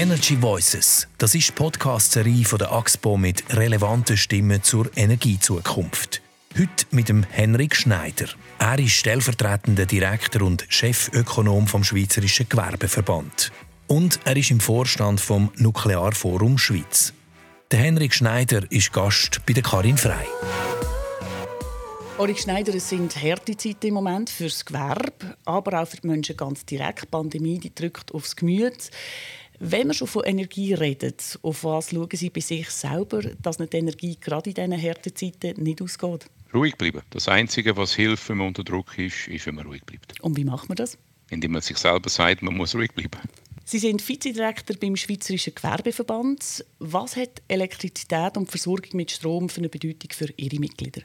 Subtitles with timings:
[0.00, 6.22] Energy Voices, das ist die Podcast-Serie der AXPO mit relevanten Stimmen zur Energiezukunft.
[6.56, 8.26] Heute mit dem Henrik Schneider.
[8.60, 13.50] Er ist stellvertretender Direktor und Chefökonom vom Schweizerischen Gewerbeverband.
[13.88, 17.12] Und er ist im Vorstand vom Nuklearforum Schweiz.
[17.72, 20.26] Der Henrik Schneider ist Gast bei der Karin Frei.
[22.18, 26.36] Ulrich Schneider, es sind harte Zeiten im Moment fürs Gewerbe, aber auch für die Menschen
[26.36, 27.02] ganz direkt.
[27.02, 28.90] Die Pandemie die drückt aufs Gemüt.
[29.60, 33.72] Wenn wir schon von Energie reden, auf was schauen Sie bei sich selber, dass nicht
[33.72, 36.26] die Energie gerade in diesen harten Zeiten nicht ausgeht?
[36.54, 37.02] Ruhig bleiben.
[37.10, 40.20] Das Einzige, was hilft, wenn man unter Druck ist, ist, wenn man ruhig bleibt.
[40.20, 40.96] Und wie macht man das?
[41.30, 43.18] Indem man sich selber sagt, man muss ruhig bleiben.
[43.64, 46.64] Sie sind Vizedirektor beim Schweizerischen Gewerbeverband.
[46.78, 51.02] Was hat Elektrizität und Versorgung mit Strom für eine Bedeutung für Ihre Mitglieder?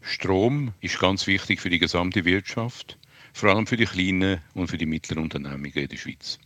[0.00, 2.96] Strom ist ganz wichtig für die gesamte Wirtschaft,
[3.34, 6.38] vor allem für die kleinen und für die mittleren Unternehmungen in der Schweiz.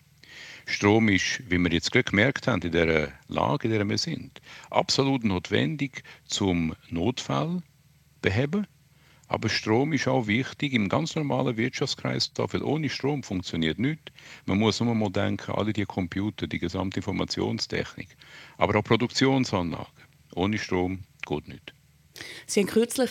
[0.66, 4.40] Strom ist, wie wir jetzt gerade gemerkt haben, in der Lage, in der wir sind,
[4.70, 7.62] absolut notwendig zum Notfall
[8.22, 8.66] beheben.
[9.26, 14.12] Aber Strom ist auch wichtig im ganz normalen Wirtschaftskreis, weil ohne Strom funktioniert nichts.
[14.46, 18.08] Man muss nur mal denken, alle die Computer, die gesamte Informationstechnik,
[18.58, 19.86] aber auch Produktionsanlagen.
[20.34, 21.72] Ohne Strom geht nichts.
[22.46, 23.10] Sie haben kürzlich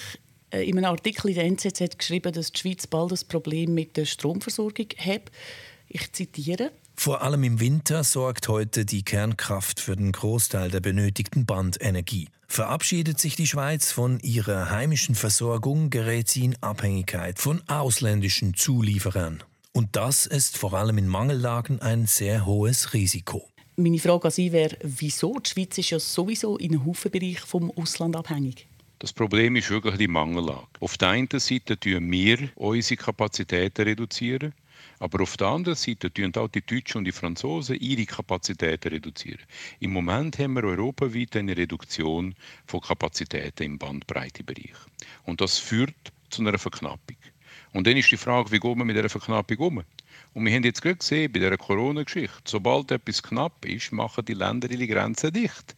[0.51, 3.97] äh, in einem Artikel in der NZZ geschrieben, dass die Schweiz bald ein Problem mit
[3.97, 5.31] der Stromversorgung hat.
[5.88, 6.71] Ich zitiere.
[6.95, 12.30] Vor allem im Winter sorgt heute die Kernkraft für den Großteil der benötigten Bandenergie.
[12.47, 19.44] Verabschiedet sich die Schweiz von ihrer heimischen Versorgung, gerät sie in Abhängigkeit von ausländischen Zulieferern.
[19.72, 23.50] Und das ist vor allem in Mangellagen ein sehr hohes Risiko.
[23.75, 25.39] Meine Frage an Sie wäre, wieso?
[25.39, 28.67] Die Schweiz ist ja sowieso in einem Haufen Bereich vom Ausland abhängig.
[29.00, 30.67] Das Problem ist wirklich die Mangellage.
[30.80, 34.53] Auf der einen Seite reduzieren wir unsere Kapazitäten reduzieren,
[34.99, 39.41] aber auf der anderen Seite reduzieren auch die Deutschen und die Franzosen ihre Kapazitäten reduzieren.
[39.80, 42.35] Im Moment haben wir europaweit eine Reduktion
[42.66, 44.75] von Kapazitäten im Bandbreitebereich.
[45.23, 45.95] Und das führt
[46.29, 47.17] zu einer Verknappung.
[47.73, 49.84] Und dann ist die Frage, wie geht man mit dieser Verknappung um?
[50.34, 54.34] Und wir haben jetzt gerade gesehen, bei dieser Corona-Geschichte, sobald etwas knapp ist, machen die
[54.34, 55.75] Länder ihre Grenzen dicht.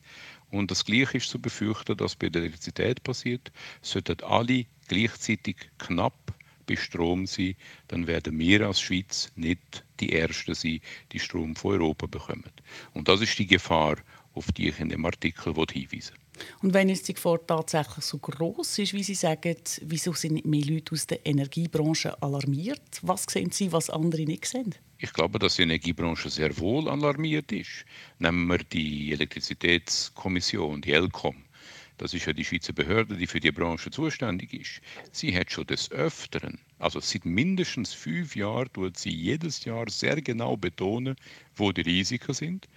[0.51, 3.51] Und das Gleiche ist zu befürchten, dass bei der Elektrizität passiert.
[3.81, 6.34] Sollten alle gleichzeitig knapp
[6.65, 7.55] bei Strom sein,
[7.87, 10.81] dann werden wir als Schweiz nicht die Ersten sein,
[11.11, 12.51] die Strom von Europa bekommen.
[12.93, 13.97] Und das ist die Gefahr,
[14.33, 16.13] auf die ich in dem Artikel hinweise.
[16.61, 20.45] Und wenn jetzt die Gefahr tatsächlich so groß ist, wie Sie sagen, wieso sind nicht
[20.45, 22.99] mehr Leute aus der Energiebranche alarmiert?
[23.01, 24.75] Was sehen Sie, was andere nicht sehen?
[24.97, 27.85] Ich glaube, dass die Energiebranche sehr wohl alarmiert ist.
[28.19, 31.44] Nehmen wir die Elektrizitätskommission, die ELCOM.
[31.97, 34.81] Das ist ja die Schweizer Behörde, die für die Branche zuständig ist.
[35.11, 40.22] Sie hat schon des Öfteren, also seit mindestens fünf Jahren, tut sie jedes Jahr sehr
[40.22, 41.16] genau betonen,
[41.56, 42.67] wo die Risiken sind.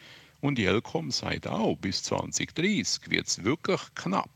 [0.40, 4.30] Und die ELCOM sagt auch, bis 2030 wird es wirklich knapp.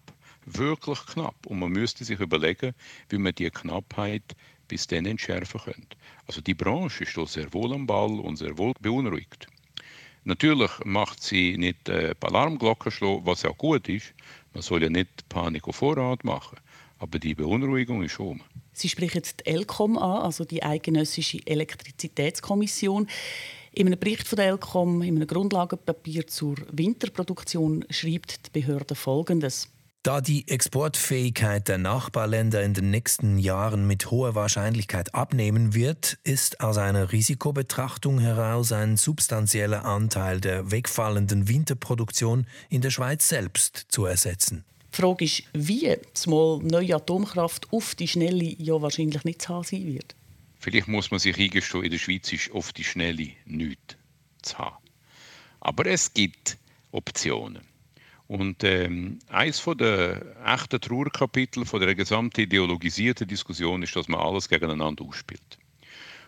[0.47, 1.47] Wirklich knapp.
[1.47, 2.75] Und man müsste sich überlegen,
[3.09, 4.35] wie man die Knappheit
[4.67, 5.97] bis dann entschärfen könnte.
[6.27, 9.47] Also die Branche ist sehr wohl am Ball und sehr wohl beunruhigt.
[10.25, 14.15] Natürlich macht sie nicht äh, Alarmglocken schlagen, was auch gut ist.
[14.55, 16.59] Man soll ja nicht Panik auf Vorrat machen.
[16.99, 18.43] Aber die Beunruhigung ist schon.
[18.73, 23.09] Sie sprechen die ELCOM an, also die Eidgenössische Elektrizitätskommission.
[23.73, 29.69] In einem Bericht von der ELCOM, in einem Grundlagenpapier zur Winterproduktion, schreibt die Behörde Folgendes.
[30.03, 36.59] Da die Exportfähigkeit der Nachbarländer in den nächsten Jahren mit hoher Wahrscheinlichkeit abnehmen wird, ist
[36.59, 44.05] aus einer Risikobetrachtung heraus ein substanzieller Anteil der wegfallenden Winterproduktion in der Schweiz selbst zu
[44.05, 44.65] ersetzen.
[44.93, 49.63] Die Frage ist, wie zumal neue Atomkraft auf die Schnelle ja wahrscheinlich nicht zu haben
[49.63, 50.17] sein wird.
[50.59, 53.95] Vielleicht muss man sich eingestehen, in der Schweiz ist auf die Schnelle nichts
[54.43, 54.85] zu haben.
[55.61, 56.59] Aber es gibt
[56.91, 57.72] Optionen.
[58.33, 64.49] Und ähm, eines der echten Trauerkapitel von der gesamten ideologisierten Diskussion ist, dass man alles
[64.49, 65.59] gegeneinander ausspielt.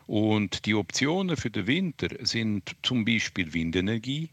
[0.07, 4.29] Und die Optionen für den Winter sind zum Beispiel Windenergie,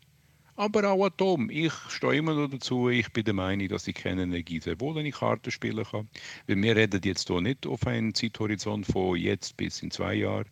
[0.57, 1.49] aber auch Atom.
[1.49, 5.11] Ich stehe immer noch dazu, ich bin der Meinung, dass die Kernenergie sehr wohl eine
[5.11, 6.09] Karte spielen kann.
[6.47, 10.49] Weil wir reden jetzt hier nicht auf einen Zeithorizont von jetzt bis in zwei Jahren.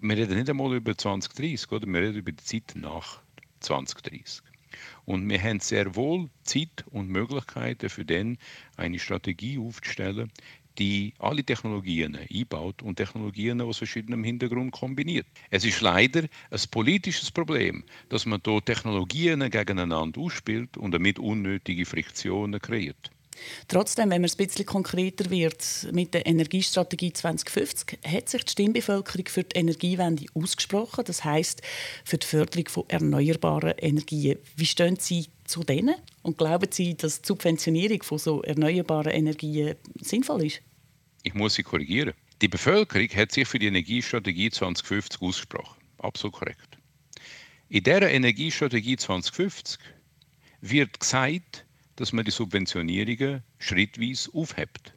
[0.00, 1.88] Wir reden nicht einmal über 2030, oder?
[1.88, 3.20] wir reden über die Zeit nach
[3.58, 4.49] 2030.
[5.04, 8.38] Und wir haben sehr wohl Zeit und Möglichkeiten für den
[8.76, 10.30] eine Strategie aufzustellen,
[10.78, 15.26] die alle Technologien einbaut und Technologien aus verschiedenem Hintergrund kombiniert.
[15.50, 21.84] Es ist leider ein politisches Problem, dass man hier Technologien gegeneinander ausspielt und damit unnötige
[21.84, 23.10] Friktionen kreiert.
[23.68, 29.26] Trotzdem, wenn man ein bisschen konkreter wird mit der Energiestrategie 2050, hat sich die Stimmbevölkerung
[29.28, 31.04] für die Energiewende ausgesprochen.
[31.06, 31.62] Das heißt
[32.04, 34.38] für die Förderung von erneuerbaren Energien.
[34.56, 35.94] Wie stehen Sie zu denen?
[36.22, 40.62] Und glauben Sie, dass die Subventionierung von so erneuerbaren Energien sinnvoll ist?
[41.22, 42.14] Ich muss Sie korrigieren.
[42.42, 45.76] Die Bevölkerung hat sich für die Energiestrategie 2050 ausgesprochen.
[45.98, 46.78] Absolut korrekt.
[47.68, 49.78] In dieser Energiestrategie 2050
[50.62, 51.66] wird gesagt,
[52.00, 54.94] dass man die Subventionierungen schrittweise aufhebt.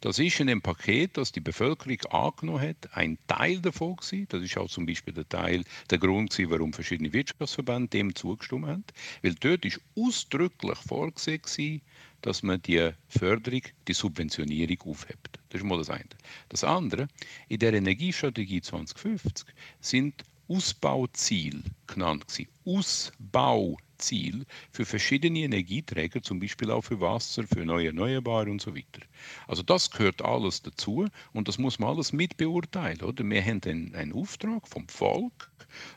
[0.00, 4.26] Das ist in dem Paket, das die Bevölkerung angenommen hat, ein Teil davon gewesen.
[4.30, 8.68] Das ist auch zum Beispiel der Teil, der Grund gewesen, warum verschiedene Wirtschaftsverbände dem zugestimmt
[8.68, 8.84] haben.
[9.20, 11.82] Weil dort ist ausdrücklich vorgesehen gewesen,
[12.22, 15.38] dass man die Förderung, die Subventionierung aufhebt.
[15.50, 16.08] Das ist mal das eine.
[16.48, 17.06] Das andere,
[17.48, 19.46] in der Energiestrategie 2050
[19.80, 22.48] sind Ausbauziele genannt gewesen.
[22.64, 28.74] Ausbau Ziel für verschiedene Energieträger, zum Beispiel auch für Wasser, für neue Erneuerbare und so
[28.74, 29.06] weiter.
[29.46, 33.02] Also das gehört alles dazu und das muss man alles mit beurteilen.
[33.02, 33.24] Oder?
[33.24, 35.50] Wir haben einen, einen Auftrag vom Volk,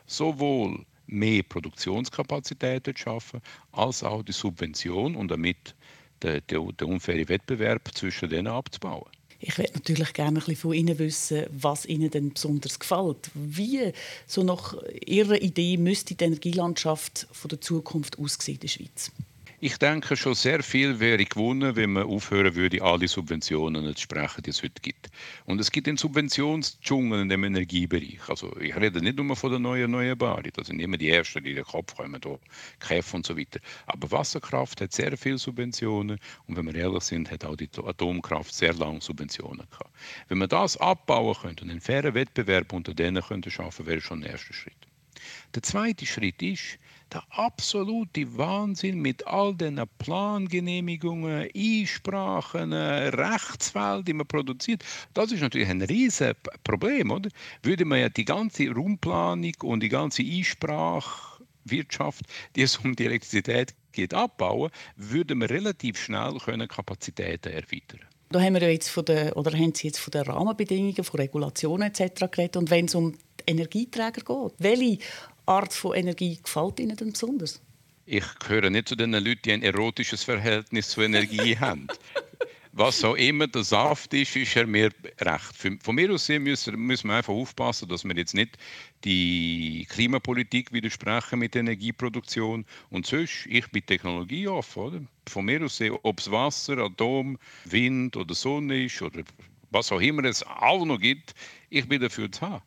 [0.06, 3.40] sowohl mehr Produktionskapazitäten zu schaffen,
[3.72, 5.74] als auch die Subvention und damit
[6.22, 9.10] den, den unfairen Wettbewerb zwischen denen abzubauen.
[9.40, 13.30] Ich würde natürlich gerne ein bisschen von Ihnen wissen, was Ihnen denn besonders gefällt.
[13.34, 13.92] Wie,
[14.26, 14.76] so nach
[15.06, 19.10] Ihrer Idee, müsste die Energielandschaft von der Zukunft aussehen in der Schweiz?
[19.62, 24.42] Ich denke, schon sehr viel wäre gewonnen, wenn man aufhören würde, alle Subventionen zu sprechen,
[24.42, 25.10] die es heute gibt.
[25.44, 28.26] Und es gibt einen Subventionsdschungel in dem Energiebereich.
[28.26, 31.50] Also ich rede nicht nur von der neuen Erneuerbaren, das sind immer die Ersten, die
[31.50, 32.38] in den Kopf kommen, da
[32.78, 33.60] KEF und so weiter.
[33.84, 38.54] Aber Wasserkraft hat sehr viele Subventionen und wenn wir ehrlich sind, hat auch die Atomkraft
[38.54, 39.94] sehr lange Subventionen gehabt.
[40.28, 44.22] Wenn man das abbauen könnte und einen fairen Wettbewerb unter denen könnte schaffen, wäre schon
[44.22, 44.86] der erste Schritt.
[45.54, 46.78] Der zweite Schritt ist,
[47.14, 54.84] der absolute Wahnsinn mit all den Plangenehmigungen, Einsprachen, Rechtsfällen, die man produziert.
[55.14, 57.30] Das ist natürlich ein riesiges Problem, oder?
[57.62, 62.24] Würde man ja die ganze Raumplanung und die ganze Einsprachwirtschaft,
[62.56, 68.00] die es um die Elektrizität geht, abbauen, würde man relativ schnell können Kapazitäten erweitern.
[68.32, 71.90] Da haben wir jetzt von der, oder haben Sie jetzt von den Rahmenbedingungen, von Regulationen
[71.90, 72.30] etc.
[72.30, 72.56] geredet.
[72.56, 74.98] Und wenn es um Energieträger geht, welche
[75.50, 77.60] Art von Energie gefällt Ihnen denn besonders?
[78.06, 81.88] Ich gehöre nicht zu den Leuten, die ein erotisches Verhältnis zur Energie haben.
[82.72, 85.82] Was auch immer der Saft ist, ist er mir recht.
[85.82, 88.58] Von mir aus müssen, müssen wir einfach aufpassen, dass wir jetzt nicht
[89.02, 92.64] die Klimapolitik widersprechen mit der Energieproduktion.
[92.90, 94.82] Und sonst, ich bin technologieoffen.
[94.82, 95.00] Oder?
[95.28, 99.24] Von mir aus, ob es Wasser, Atom, Wind oder Sonne ist oder
[99.72, 101.34] was auch immer es auch noch gibt,
[101.70, 102.62] ich bin dafür zu haben.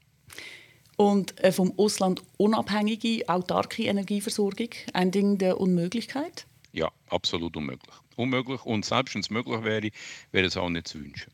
[0.98, 6.46] Und äh, vom Ausland unabhängige, autarke Energieversorgung, ein Ding der Unmöglichkeit?
[6.72, 7.96] Ja, absolut unmöglich.
[8.16, 8.64] Unmöglich.
[8.66, 9.90] Und selbst wenn es möglich wäre,
[10.32, 11.32] wäre es auch nicht zu wünschen.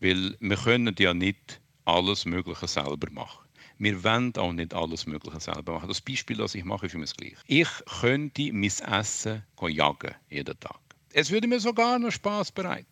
[0.00, 3.46] Weil wir können ja nicht alles Mögliche selber machen.
[3.78, 5.88] Wir wollen auch nicht alles Mögliche selber machen.
[5.88, 7.36] Das Beispiel, das ich mache, ist immer das gleiche.
[7.46, 7.68] Ich
[8.00, 10.80] könnte mein Essen jagen jeden Tag.
[11.12, 12.86] Es würde mir sogar noch Spaß bereiten.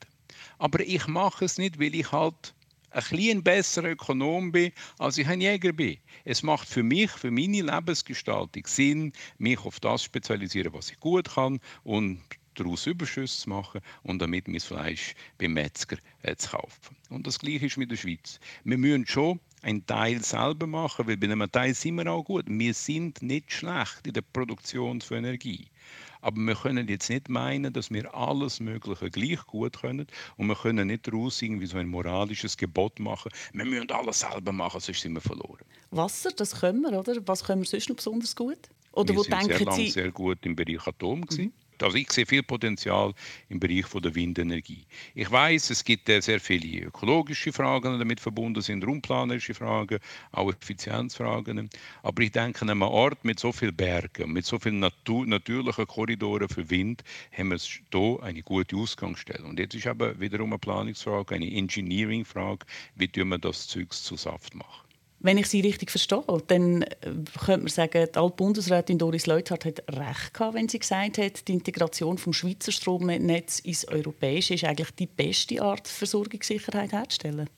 [0.58, 2.54] Aber ich mache es nicht, weil ich halt
[2.94, 5.98] ein bisschen besserer Ökonom bin, als ich ein Jäger bin.
[6.24, 11.00] Es macht für mich, für meine Lebensgestaltung Sinn, mich auf das zu spezialisieren, was ich
[11.00, 12.20] gut kann und
[12.54, 16.96] daraus Überschüsse zu machen und damit mein Fleisch beim Metzger äh, zu kaufen.
[17.10, 18.38] Und das Gleiche ist mit der Schweiz.
[18.62, 22.44] Wir müssen schon einen Teil selber machen, weil bei einem Teil sind wir auch gut.
[22.48, 25.66] Wir sind nicht schlecht in der Produktion von Energie.
[26.24, 30.06] Aber wir können jetzt nicht meinen, dass wir alles Mögliche gleich gut können.
[30.38, 33.30] Und wir können nicht daraus irgendwie so ein moralisches Gebot machen.
[33.52, 35.66] Wir müssen alles selber machen, sonst sind wir verloren.
[35.90, 37.16] Wasser, das können wir, oder?
[37.26, 38.70] Was können wir sonst noch besonders gut?
[38.92, 41.26] Oder wir wo sind denken sehr lange sehr gut im Bereich Atom.
[41.30, 41.52] Mhm.
[41.84, 43.12] Also ich sehe viel Potenzial
[43.50, 44.86] im Bereich von der Windenergie.
[45.14, 49.98] Ich weiß, es gibt sehr viele ökologische Fragen, die damit verbunden sind, raumplanerische Fragen,
[50.32, 51.68] auch Effizienzfragen.
[52.02, 55.86] Aber ich denke, an einem Ort mit so vielen Bergen, mit so vielen Natur natürlichen
[55.86, 57.04] Korridoren für Wind,
[57.36, 59.44] haben wir hier eine gute Ausgangsstelle.
[59.44, 62.64] Und jetzt ist aber wiederum eine Planungsfrage, eine Engineering-Frage,
[62.94, 64.84] wie wir das Zeugs zu Saft machen.
[65.24, 66.86] Wenn ich Sie richtig verstehe, dann äh,
[67.46, 71.54] könnte man sagen, die Altbundesrätin Doris Leuthard hat recht gehabt, wenn sie gesagt hat, die
[71.54, 77.48] Integration vom Schweizer Stromnetz ins europäische ist eigentlich die beste Art, Versorgungssicherheit herzustellen.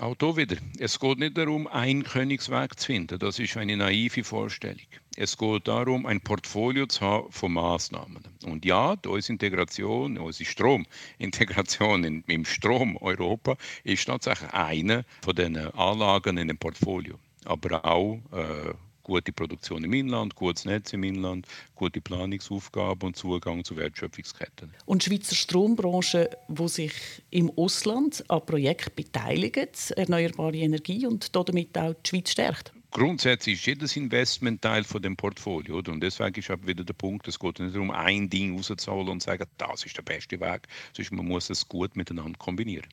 [0.00, 0.56] Auch hier wieder.
[0.80, 3.20] Es geht nicht darum, einen Königsweg zu finden.
[3.20, 4.80] Das ist eine naive Vorstellung.
[5.16, 8.22] Es geht darum, ein Portfolio zu haben von Maßnahmen.
[8.46, 15.56] Und ja, unsere Integration, unsere Stromintegration in, im Strom Europa ist tatsächlich eine von den
[15.56, 17.18] Anlagen in dem Portfolio.
[17.44, 18.72] Aber auch äh,
[19.04, 24.72] Gute Produktion im Inland, gutes Netz im Inland, gute Planungsaufgaben und Zugang zu Wertschöpfungsketten.
[24.86, 26.92] Und die Schweizer Strombranche, die sich
[27.30, 32.72] im Ausland an Projekten beteiligt, erneuerbare Energie und damit auch die Schweiz stärkt?
[32.92, 35.78] Grundsätzlich ist jedes Investment Teil von dem Portfolio.
[35.78, 35.92] Oder?
[35.92, 39.26] Und deswegen ist wieder der Punkt, es geht nicht darum, ein Ding rauszuholen und zu
[39.26, 42.86] sagen, das ist der beste Weg, sondern man muss es gut miteinander kombinieren.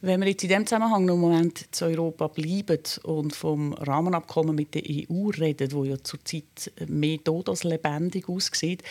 [0.00, 4.54] Wenn wir jetzt in diesem Zusammenhang noch einen Moment zu Europa bleiben und vom Rahmenabkommen
[4.54, 8.84] mit der EU reden, wo ja zurzeit mehr tot als lebendig aussieht,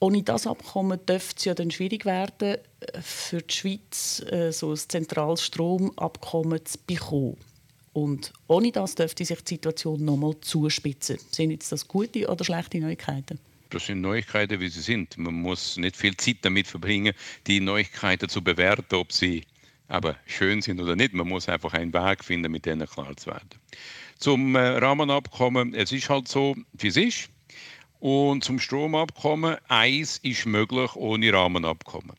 [0.00, 2.58] ohne das Abkommen dürfte es ja dann schwierig werden,
[3.00, 7.38] für die Schweiz äh, so ein zentrales Stromabkommen zu bekommen.
[7.92, 11.18] Und ohne das dürfte sich die Situation noch einmal zuspitzen.
[11.30, 13.38] Sind jetzt das gute oder schlechte Neuigkeiten?
[13.70, 15.16] Das sind Neuigkeiten, wie sie sind.
[15.18, 17.14] Man muss nicht viel Zeit damit verbringen,
[17.46, 19.44] die Neuigkeiten zu bewerten, ob sie
[19.88, 21.14] aber schön sind oder nicht.
[21.14, 23.50] Man muss einfach einen Weg finden, mit denen klar zu werden.
[24.18, 27.30] Zum äh, Rahmenabkommen, es ist halt so, wie es ist.
[27.98, 32.16] Und zum Stromabkommen, eins ist möglich ohne Rahmenabkommen.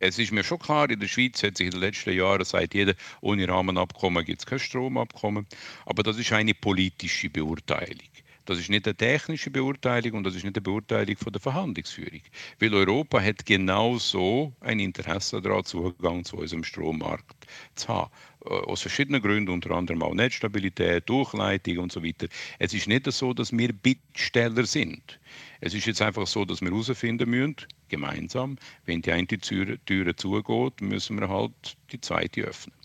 [0.00, 2.74] Es ist mir schon klar, in der Schweiz hat sich in den letzten Jahren seit
[2.74, 5.46] jeder ohne Rahmenabkommen gibt es kein Stromabkommen.
[5.86, 8.08] Aber das ist eine politische Beurteilung.
[8.48, 12.22] Das ist nicht eine technische Beurteilung und das ist nicht eine Beurteilung von der Verhandlungsführung.
[12.58, 18.10] Weil Europa hat genauso ein Interesse daran, Zugang zu unserem Strommarkt zu haben.
[18.46, 22.26] Äh, aus verschiedenen Gründen, unter anderem auch Netzstabilität, Durchleitung und so weiter.
[22.58, 25.20] Es ist nicht so, dass wir Bittsteller sind.
[25.60, 27.56] Es ist jetzt einfach so, dass wir herausfinden müssen,
[27.90, 32.77] gemeinsam, wenn die eine Tür, Tür zugeht, müssen wir halt die zweite öffnen.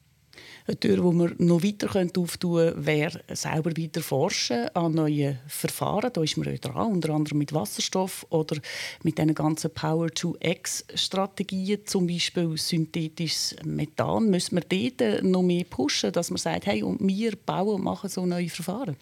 [0.65, 6.11] Eine Tür, die wir noch weiter auftun können, wäre selber weiter forschen an neuen Verfahren.
[6.13, 8.57] Da ist man dran, unter anderem mit Wasserstoff oder
[9.03, 14.29] mit den ganzen Power-to-X-Strategien, zum Beispiel synthetisches Methan.
[14.29, 18.09] Müssen wir dort noch mehr pushen, dass man sagt, hey, und wir bauen und machen
[18.09, 18.97] so neue Verfahren?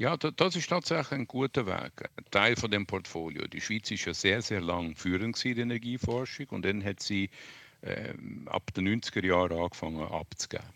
[0.00, 2.08] Ja, das ist tatsächlich ein guter Weg.
[2.16, 3.46] Ein Teil von dem Portfolio.
[3.46, 7.28] Die Schweiz ist ja sehr, sehr lang führend in der Energieforschung und dann hat sie
[7.82, 8.14] äh,
[8.46, 10.66] ab den 90er Jahren angefangen abzugeben.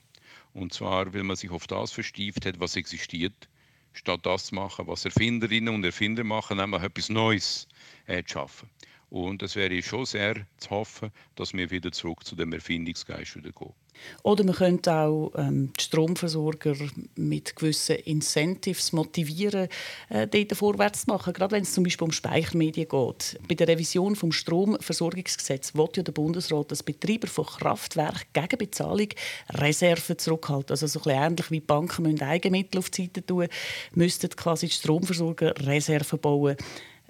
[0.53, 3.49] Und zwar, weil man sich auf das verstieft hat, was existiert,
[3.93, 7.69] statt das zu machen, was Erfinderinnen und Erfinder machen, nämlich etwas Neues
[8.07, 8.71] äh, zu schaffen.
[9.11, 13.53] Und es wäre schon sehr zu hoffen, dass wir wieder zurück zu dem Erfindungsgeist wieder
[13.53, 13.75] gehen.
[14.23, 16.75] Oder man könnte auch ähm, die Stromversorger
[17.17, 19.69] mit gewissen Incentives motivieren,
[20.09, 21.33] äh, dort vorwärts zu machen.
[21.33, 23.39] Gerade wenn es zum Beispiel um Speichermedien geht.
[23.49, 29.09] Bei der Revision des Stromversorgungsgesetzes will ja der Bundesrat, dass Betreiber von Kraftwerken gegen Bezahlung
[29.51, 30.71] Reserven zurückhalten.
[30.71, 33.49] Also so ein ähnlich wie Banken müssen Eigenmittel auf die Seite tun,
[33.95, 36.57] müssten quasi die Stromversorger Reserven bauen.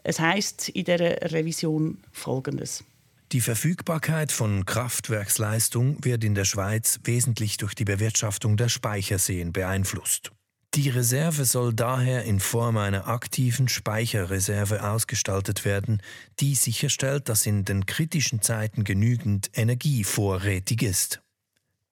[0.05, 2.85] Es heißt in der Revision Folgendes.
[3.33, 10.31] Die Verfügbarkeit von Kraftwerksleistung wird in der Schweiz wesentlich durch die Bewirtschaftung der Speicherseen beeinflusst.
[10.75, 16.03] Die Reserve soll daher in Form einer aktiven Speicherreserve ausgestaltet werden,
[16.39, 21.23] die sicherstellt, dass in den kritischen Zeiten genügend Energie vorrätig ist.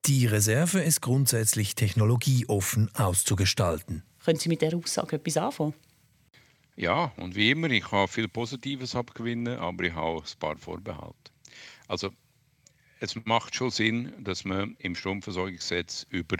[0.04, 4.02] Die Reserve ist grundsätzlich technologieoffen auszugestalten.
[4.24, 5.74] Können Sie mit der Aussage etwas anfangen?
[6.82, 10.56] Ja, und wie immer, ich habe viel Positives abgewinnen, aber ich habe auch ein paar
[10.56, 11.30] Vorbehalte.
[11.86, 12.10] Also,
[12.98, 16.38] es macht schon Sinn, dass man im Stromversorgungsgesetz über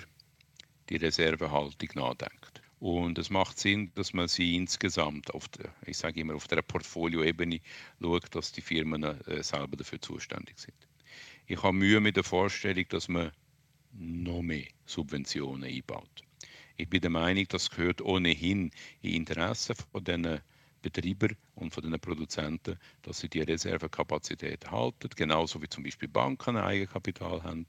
[0.89, 2.61] die Reservehaltung nachdenkt.
[2.81, 6.61] Und es macht Sinn, dass man sie insgesamt auf der, ich sage immer, auf der
[6.63, 7.61] Portfolioebene
[8.01, 10.89] schaut, dass die Firmen äh, selber dafür zuständig sind.
[11.47, 13.31] Ich habe Mühe mit der Vorstellung, dass man
[13.93, 16.25] noch mehr Subventionen einbaut.
[16.83, 18.73] Ich bin der Meinung, das gehört ohnehin
[19.03, 20.41] in Interesse von den
[20.83, 26.57] Betreibern und von den Produzenten, dass sie die Reservekapazität halten, genauso wie zum Beispiel Banken
[26.57, 27.69] Eigenkapital haben.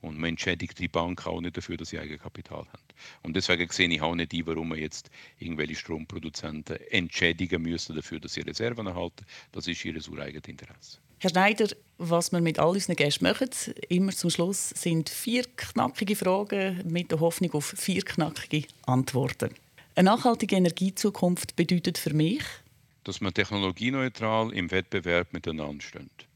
[0.00, 2.84] Und man entschädigt die Banken auch nicht dafür, dass sie Eigenkapital haben.
[3.24, 8.20] Und deswegen sehe ich auch nicht ein, warum man jetzt irgendwelche Stromproduzenten entschädigen müssen dafür,
[8.20, 9.26] dass sie Reserven erhalten.
[9.52, 10.98] Das ist ihr ureigenes Interesse.
[11.18, 13.48] Herr Schneider, was wir mit all unseren Gästen machen,
[13.88, 19.50] immer zum Schluss sind vier knackige Fragen mit der Hoffnung auf vier knackige Antworten.
[19.94, 22.42] Eine nachhaltige Energiezukunft bedeutet für mich,
[23.04, 26.28] dass man technologieneutral im Wettbewerb miteinander steht.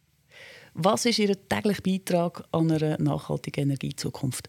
[0.73, 4.49] Was ist Ihr täglicher Beitrag an einer nachhaltigen Energiezukunft?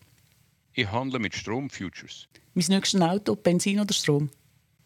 [0.73, 2.29] Ich handle mit Stromfutures.
[2.53, 4.29] Mein nächstes Auto, Benzin oder Strom?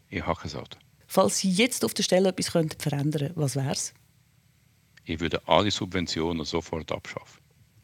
[0.09, 0.79] Ich habe kein Auto.
[1.05, 3.93] Falls Sie jetzt auf der Stelle etwas verändern könnten, was wäre es?
[5.05, 7.41] Ich würde alle Subventionen sofort abschaffen.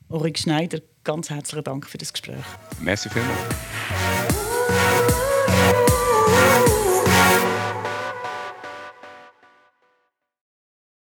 [0.09, 2.43] Ulrich Schneider, ganz herzlichen Dank für das Gespräch.
[2.81, 3.55] Merci vielmals.